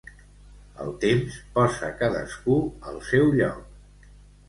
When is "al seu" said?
2.93-3.33